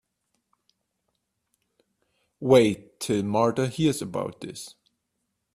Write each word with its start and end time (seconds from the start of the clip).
Wait 2.39 2.99
till 2.99 3.21
Martha 3.21 3.67
hears 3.67 4.01
about 4.01 4.41
this. 4.41 4.73